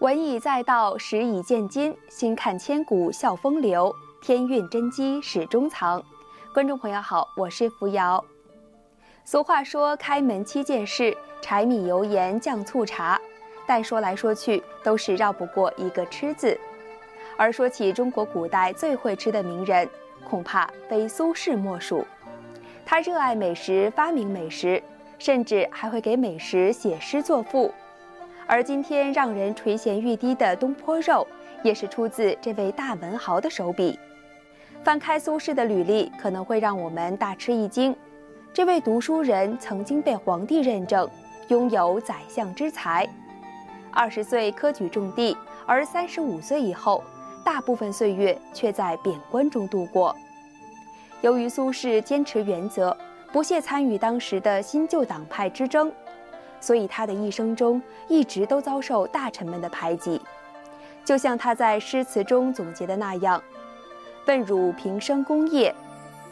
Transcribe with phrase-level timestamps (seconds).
[0.00, 6.02] 文以载道，史以鉴今，心看千古笑风流，天韵真机始终藏。
[6.52, 8.22] 观众朋友好，我是扶摇。
[9.24, 13.18] 俗话说，开门七件事，柴米油盐酱醋茶，
[13.66, 16.60] 但说来说去，都是绕不过一个吃字。
[17.38, 19.88] 而说起中国古代最会吃的名人，
[20.28, 22.06] 恐怕非苏轼莫属。
[22.84, 24.82] 他热爱美食，发明美食，
[25.18, 27.72] 甚至还会给美食写诗作赋。
[28.48, 31.26] 而今天让人垂涎欲滴的东坡肉，
[31.64, 33.98] 也是出自这位大文豪的手笔。
[34.84, 37.94] 翻开苏轼的履历，可能会让我们大吃一惊。
[38.52, 41.08] 这位读书人曾经被皇帝认证
[41.48, 43.06] 拥有宰相之才，
[43.90, 45.36] 二十岁科举中第，
[45.66, 47.02] 而三十五岁以后，
[47.44, 50.14] 大部分岁月却在贬官中度过。
[51.20, 52.96] 由于苏轼坚持原则，
[53.32, 55.92] 不屑参与当时的新旧党派之争。
[56.66, 60.20] 所以他的一生中一直都遭受大臣们的排挤，
[61.04, 63.40] 就像他在诗词中总结的那样
[64.26, 65.72] ：“问汝平生功业，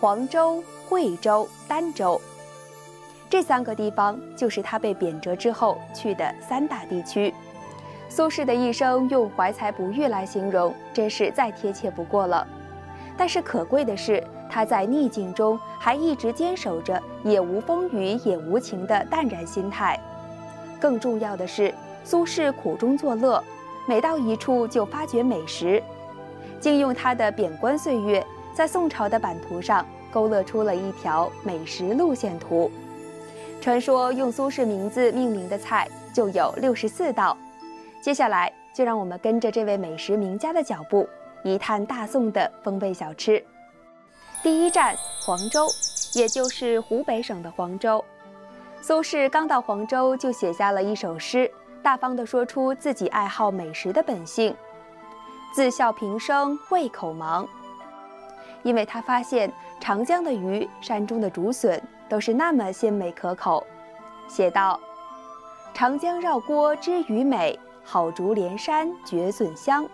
[0.00, 2.18] 黄州、贵州、儋州，
[3.28, 7.34] 这三个地方就是他被贬谪之后去的三大地区。”
[8.08, 12.48] 苏轼的一生用怀才不遇来形容，真是再贴切不过了。
[13.18, 20.00] 但是可贵的是，他在逆境中还一直坚守着“也无风雨也无晴”的淡然心态。
[20.82, 23.40] 更重要的是，苏轼苦中作乐，
[23.86, 25.80] 每到一处就发掘美食，
[26.58, 32.68] 竟用他的贬官岁月，在宋朝的版图上勾勒出了一条美食路线图。
[33.60, 37.36] 传说用苏轼名字命名的菜就有六十四道。
[38.00, 41.08] 接下来，就让我们跟着这位美食名家的脚步，
[41.44, 43.40] 一探大宋的风味小吃。
[44.42, 45.68] 第一站，黄州，
[46.12, 48.04] 也就是湖北省的黄州。
[48.82, 51.48] 苏轼刚到黄州，就写下了一首诗，
[51.84, 54.52] 大方地说出自己爱好美食的本性
[55.54, 57.46] ：“自笑平生胃口忙。”
[58.64, 59.48] 因为他发现
[59.78, 63.64] 长江的鱼、山中的竹笋都是那么鲜美可口，
[64.26, 64.80] 写道
[65.72, 69.88] ：“长江绕锅知鱼美，好竹连山绝笋香。”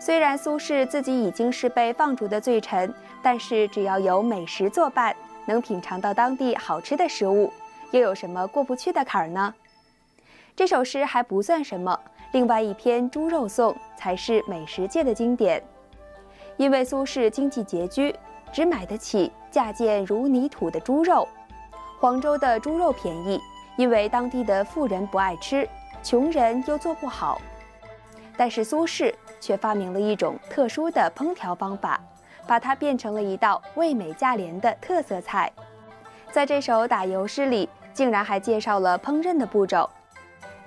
[0.00, 5.14] 虽然苏轼自己已经是被放逐的罪臣，但是只要有美食作伴，
[5.46, 7.52] 能品尝到当地好吃的食物。
[7.90, 9.54] 又有什么过不去的坎儿呢？
[10.54, 11.98] 这首诗还不算什么，
[12.32, 15.62] 另外一篇《猪肉颂》才是美食界的经典。
[16.56, 18.14] 因为苏轼经济拮据，
[18.52, 21.26] 只买得起价贱如泥土的猪肉。
[21.98, 23.40] 黄州的猪肉便宜，
[23.76, 25.66] 因为当地的富人不爱吃，
[26.02, 27.40] 穷人又做不好。
[28.36, 32.00] 但是苏轼却发明了一种特殊的烹调方法，
[32.46, 35.50] 把它变成了一道味美价廉的特色菜。
[36.30, 37.68] 在这首打油诗里。
[37.98, 39.90] 竟然还介绍了烹饪的步骤，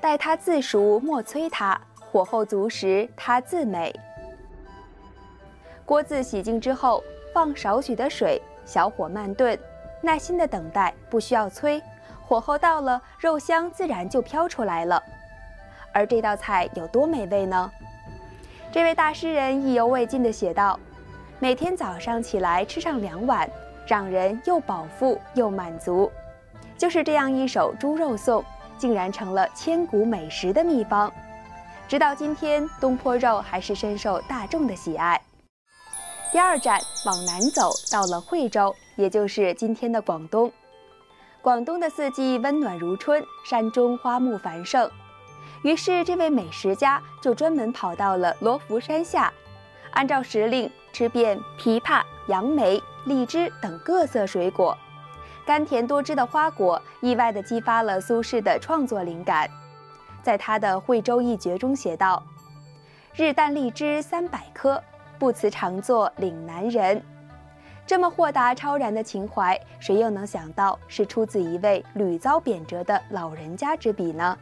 [0.01, 3.97] 待它自熟，莫催它；火候足时，它自美。
[5.85, 7.01] 锅子洗净之后，
[7.33, 9.57] 放少许的水，小火慢炖，
[10.01, 11.81] 耐心的等待，不需要催。
[12.27, 15.01] 火候到了，肉香自然就飘出来了。
[15.93, 17.71] 而这道菜有多美味呢？
[18.73, 20.77] 这位大诗人意犹未尽地写道
[21.39, 23.49] ：“每天早上起来吃上两碗，
[23.87, 26.11] 让人又饱腹又满足。”
[26.81, 28.43] 就是这样一首猪肉颂，
[28.75, 31.13] 竟然成了千古美食的秘方。
[31.87, 35.21] 直到今天，东坡肉还是深受大众的喜爱。
[36.31, 40.51] 第二站往南走，到了惠州，也就是今天的广东。
[41.43, 44.89] 广东的四季温暖如春，山中花木繁盛。
[45.61, 49.31] 于是，这位美食家就专门跑到了罗浮山下，
[49.91, 54.75] 按照时令吃遍枇杷、杨梅、荔枝等各色水果。
[55.51, 59.49] 甘甜多汁的花果，意外地激发了苏轼的创作灵感。
[60.23, 62.23] 在他的《惠州一绝》中写道
[63.13, 64.81] ：“日啖荔枝三百颗，
[65.19, 67.03] 不辞常作岭南人。”
[67.85, 74.37] 这么豁达超然的情怀，谁又能想到是出自一位屡遭贬谪的老人家之笔呢？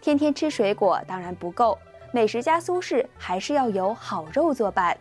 [0.00, 1.78] 天天吃水果当然不够，
[2.10, 4.98] 美食家苏轼还是要有好肉作伴。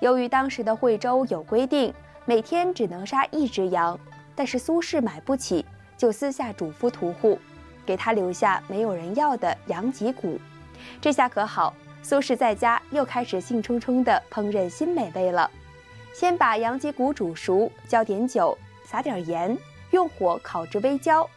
[0.00, 1.94] 由于当时的惠州有规定，
[2.24, 3.96] 每天只能杀一只羊。
[4.34, 5.64] 但是苏轼买不起，
[5.96, 7.38] 就私下嘱咐屠户，
[7.84, 10.40] 给他留下没有人要的羊脊骨。
[11.00, 15.50] 这下可好，苏轼在家又开始兴冲冲地烹饪新美味了。
[16.12, 19.56] 先把羊脊骨煮熟，浇点酒，撒点盐，
[19.90, 21.28] 用火烤至微焦，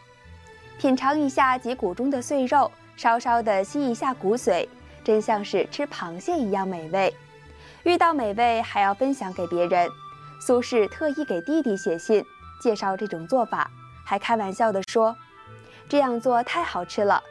[0.79, 4.67] 品尝一下脊骨中的碎肉，稍稍地吸一下骨髓，
[5.03, 7.13] 真像是吃螃蟹一样美味。
[7.83, 9.89] 遇到美味还要分享给别人，
[10.39, 12.23] 苏轼特意给弟弟写信。
[12.59, 13.69] 介绍这种做法，
[14.05, 15.15] 还开玩笑地说
[15.89, 17.21] ：“这样做太好吃了，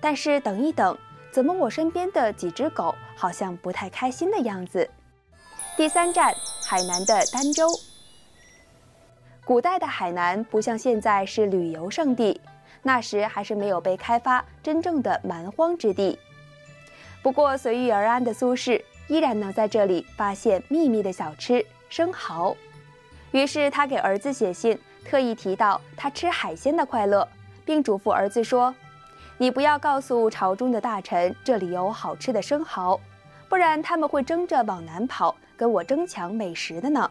[0.00, 0.96] 但是等一等，
[1.30, 4.88] 怎么我身边的几只狗好像不太开心的样子？
[5.76, 6.34] 第三站，
[6.64, 7.68] 海南的儋州。
[9.44, 12.40] 古代的海南不像现在是旅游胜地，
[12.82, 16.18] 那时还是没有被开发真正的蛮荒之地。
[17.22, 22.56] 不过随遇而安的苏轼依然能在这里发现秘密的小吃生蚝，
[23.34, 27.26] 于是他给儿子写信，特意提到他吃海鲜的快乐，
[27.64, 28.72] 并嘱咐儿子说
[29.36, 33.00] ：“你不要告诉朝中的大臣这里有好吃的生蚝，
[33.48, 37.10] 不然他们会争着往南跑，跟我争抢美食的呢。”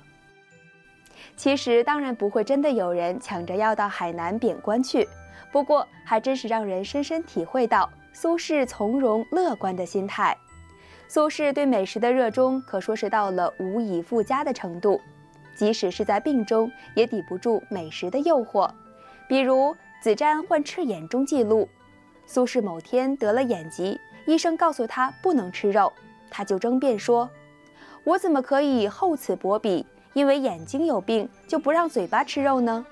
[1.36, 5.06] 其实当然不会真的有人抢着要到海南贬官去，
[5.52, 10.38] 不过还真是让人深深体会到苏轼从容乐观的心态。
[11.10, 15.02] 苏轼对美食的热衷可说是到了无以复加的程度，
[15.56, 18.70] 即使是在病中也抵不住美食的诱惑。
[19.28, 21.68] 比如子瞻患赤眼中记录，
[22.26, 25.92] 苏轼某天得了眼疾，医生告诉他不能吃肉，
[26.30, 27.30] 他就争辩说
[28.04, 32.86] ：“我怎么可以厚此薄彼？”因为眼睛有病，就不让嘴巴吃肉呢？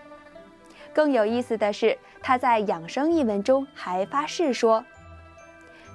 [0.91, 4.83] 更有意思的是，他在《养生》一文中还发誓说：“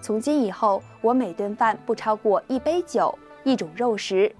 [0.01, 4.33] 从今以后，我每顿饭不超过一杯酒，一种肉食。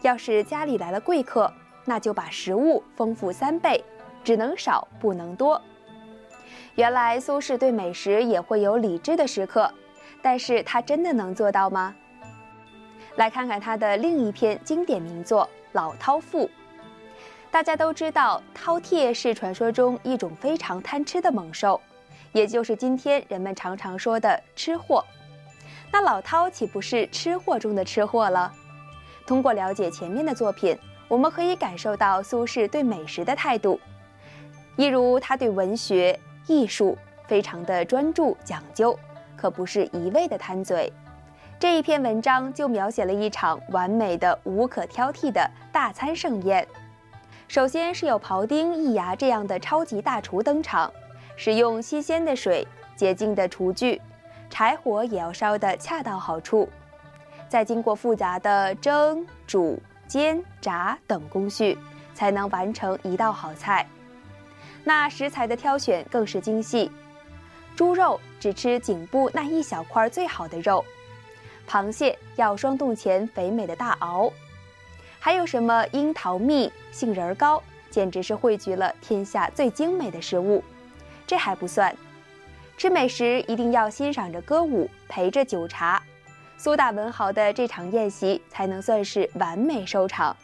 [0.00, 1.52] 要是家里来了贵客，
[1.84, 3.84] 那就把食物丰富三倍，
[4.22, 5.60] 只能少不能多。”
[6.76, 9.72] 原来苏轼对美食也会有理智的时刻，
[10.22, 11.94] 但是他真的能做到吗？
[13.16, 15.48] 来看看他的另一篇经典名作。
[15.72, 16.50] 老饕赋，
[17.50, 21.80] 大家都知道，饕餮是传说中一种非常贪吃的猛兽，
[22.32, 25.02] 也就是今天人们常常说的吃货。
[25.90, 28.52] 那老饕岂不是吃货中的吃货了？
[29.26, 30.78] 通过了解前面的作品，
[31.12, 33.78] 我们可以感受到苏轼对美食的态度，
[34.76, 38.98] 一如他对文学艺术非常的专注讲究，
[39.36, 40.90] 可不是一味的贪嘴。
[41.60, 46.66] 这一篇文章就描写了一场完美的、无可挑剔的大餐盛宴。
[47.46, 50.90] 首先是有庖丁易牙这样的超级大厨登场，
[51.36, 52.66] 使用新鲜的水、
[52.96, 54.00] 洁净的厨具，
[54.48, 56.66] 柴火也要烧得恰到好处。
[57.50, 59.78] 再经过复杂的蒸、煮、
[60.12, 61.78] 煎、炸等工序，
[62.12, 63.88] 才能完成一道好菜。
[64.84, 66.90] 那食材的挑选更是精细，
[67.74, 70.84] 猪肉只吃颈部那一小块最好的肉。
[71.66, 74.30] 螃蟹要霜冻前肥美的大螯，
[75.18, 80.62] 还有什么樱桃蜜、杏仁糕，简直是汇聚了天下最精美的食物。
[81.26, 81.96] 这还不算，
[82.76, 86.02] 吃美食一定要欣赏着歌舞，陪着酒茶。
[86.62, 90.36] 苏大文豪的这场宴席才能算是完美收场。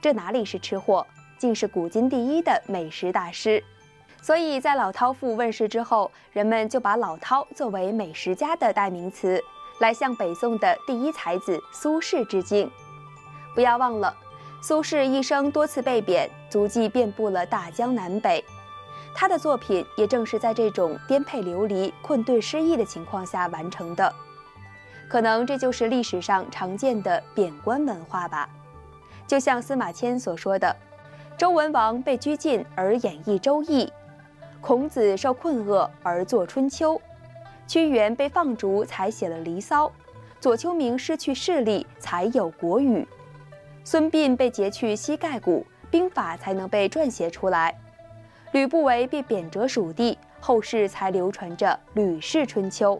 [0.00, 1.06] 这哪里是吃货，
[1.36, 3.62] 竟是古今第一的美食大师。
[4.22, 9.38] 所以在老饕赋问世之后，人们就把老饕作为美食家的代名词。
[9.80, 12.70] 来向北宋的第一才子苏轼致敬。
[13.54, 14.16] 不要忘了，
[14.62, 18.42] 苏轼一生多次被贬，足迹遍布了大江南北。
[19.14, 24.10] 他的作品也正是在这种颠沛流离、困顿失意的情况下完成的。
[25.14, 28.50] 可能这就是历史上常见的贬官文化吧。
[29.28, 30.74] 就像司马迁所说的
[31.38, 33.84] ：“周文王被拘禁而演绎《周易》，
[34.60, 36.96] 孔子受困厄而作《春秋》。”
[37.68, 39.86] 屈原被放逐，才写了《离骚》；
[40.40, 43.02] 左丘明失去势力，才有《国语》；
[43.84, 47.72] 孙膑被劫去膝盖骨，兵法才能被撰写出来；
[48.50, 52.96] 吕不韦被贬谪蜀地，后世才流传着《吕氏春秋》；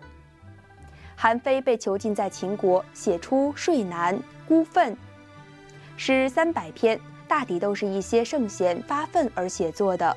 [1.16, 4.14] 韩非被囚禁在秦国，写出《睡南》
[4.46, 4.92] 《孤愤》，
[5.96, 10.16] 诗三百篇，大抵都是一些圣贤发愤而写作的。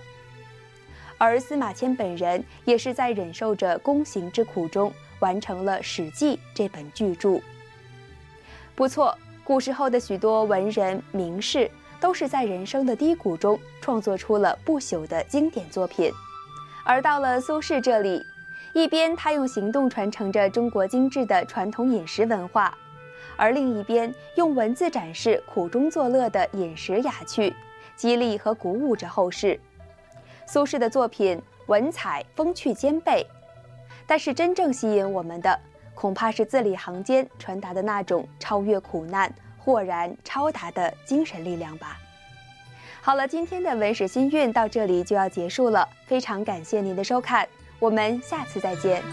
[1.17, 7.39] 而司马迁本人也是在忍受着宫刑之苦中，完成了《史记》这本巨著。
[8.75, 16.11] 不错，古时候的许多文人名士都是在人生的低谷中创作出了不朽的经典作品。
[16.85, 18.23] 而到了苏轼这里，
[18.77, 22.77] 一边他用行动传承着中国精致的传统饮食文化，
[23.35, 27.51] 而另一边用文字展示苦中作乐的饮食雅趣，
[27.95, 29.59] 激励和鼓舞着后世。
[30.45, 33.25] 苏轼的作品文采风趣兼备，
[34.05, 35.59] 但是真正吸引我们的，
[35.95, 41.97] 恐怕是字里行间传达的那种超越苦难、豁然超达的精神力量吧。
[43.01, 47.47] 好了，今天的文史新韵到这里就要结束了，非常感谢您的收看，
[47.79, 49.03] 我们下次再见。